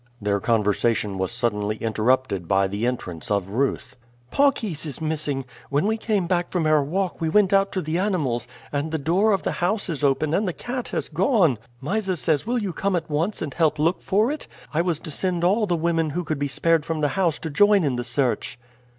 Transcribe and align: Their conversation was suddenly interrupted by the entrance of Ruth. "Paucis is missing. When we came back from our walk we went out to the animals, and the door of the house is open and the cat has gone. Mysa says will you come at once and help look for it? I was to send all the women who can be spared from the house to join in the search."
Their 0.19 0.39
conversation 0.39 1.19
was 1.19 1.31
suddenly 1.31 1.75
interrupted 1.75 2.47
by 2.47 2.67
the 2.67 2.87
entrance 2.87 3.29
of 3.29 3.49
Ruth. 3.49 3.95
"Paucis 4.31 4.83
is 4.83 4.99
missing. 4.99 5.45
When 5.69 5.85
we 5.85 5.95
came 5.95 6.25
back 6.25 6.49
from 6.51 6.65
our 6.65 6.81
walk 6.83 7.21
we 7.21 7.29
went 7.29 7.53
out 7.53 7.71
to 7.73 7.83
the 7.83 7.99
animals, 7.99 8.47
and 8.71 8.91
the 8.91 8.97
door 8.97 9.31
of 9.31 9.43
the 9.43 9.51
house 9.61 9.89
is 9.89 10.03
open 10.03 10.33
and 10.33 10.47
the 10.47 10.53
cat 10.53 10.87
has 10.87 11.07
gone. 11.07 11.59
Mysa 11.83 12.15
says 12.15 12.47
will 12.47 12.57
you 12.57 12.73
come 12.73 12.95
at 12.95 13.11
once 13.11 13.43
and 13.43 13.53
help 13.53 13.77
look 13.77 14.01
for 14.01 14.31
it? 14.31 14.47
I 14.73 14.81
was 14.81 14.97
to 14.97 15.11
send 15.11 15.43
all 15.43 15.67
the 15.67 15.75
women 15.75 16.09
who 16.09 16.23
can 16.23 16.39
be 16.39 16.47
spared 16.47 16.83
from 16.83 17.01
the 17.01 17.09
house 17.09 17.37
to 17.37 17.51
join 17.51 17.83
in 17.83 17.95
the 17.95 18.03
search." 18.03 18.57